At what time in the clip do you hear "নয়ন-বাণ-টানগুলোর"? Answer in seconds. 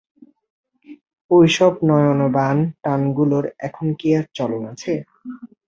1.89-3.45